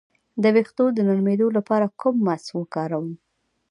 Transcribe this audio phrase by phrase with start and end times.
[0.41, 3.09] د ویښتو د نرمیدو لپاره کوم ماسک وکاروم؟